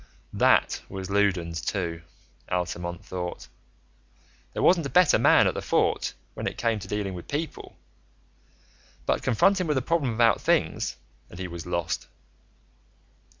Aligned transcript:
That 0.33 0.81
was 0.89 1.11
Loudons, 1.11 1.61
too, 1.61 2.01
Altamont 2.49 3.05
thought. 3.05 3.47
There 4.51 4.63
wasn't 4.63 4.87
a 4.87 4.89
better 4.89 5.19
man 5.19 5.45
at 5.45 5.53
the 5.53 5.61
Fort, 5.61 6.15
when 6.33 6.47
it 6.47 6.57
came 6.57 6.79
to 6.79 6.87
dealing 6.87 7.13
with 7.13 7.27
people. 7.27 7.77
But 9.05 9.21
confront 9.21 9.61
him 9.61 9.67
with 9.67 9.77
a 9.77 9.81
problem 9.83 10.11
about 10.11 10.41
things 10.41 10.97
and 11.29 11.37
he 11.37 11.47
was 11.47 11.67
lost. 11.67 12.07